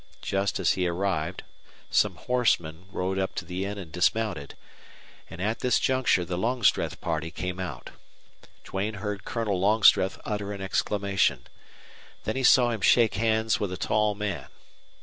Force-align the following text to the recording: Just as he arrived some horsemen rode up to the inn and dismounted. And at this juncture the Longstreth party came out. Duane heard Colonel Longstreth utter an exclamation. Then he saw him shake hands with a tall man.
Just 0.23 0.59
as 0.59 0.71
he 0.71 0.87
arrived 0.87 1.43
some 1.91 2.15
horsemen 2.15 2.85
rode 2.91 3.19
up 3.19 3.35
to 3.35 3.45
the 3.45 3.65
inn 3.65 3.77
and 3.77 3.91
dismounted. 3.91 4.55
And 5.29 5.39
at 5.39 5.59
this 5.59 5.79
juncture 5.79 6.25
the 6.25 6.39
Longstreth 6.39 6.99
party 7.01 7.29
came 7.29 7.59
out. 7.59 7.91
Duane 8.63 8.95
heard 8.95 9.25
Colonel 9.25 9.59
Longstreth 9.59 10.19
utter 10.25 10.53
an 10.53 10.59
exclamation. 10.61 11.45
Then 12.23 12.35
he 12.35 12.41
saw 12.43 12.71
him 12.71 12.81
shake 12.81 13.13
hands 13.13 13.59
with 13.59 13.71
a 13.71 13.77
tall 13.77 14.15
man. 14.15 14.47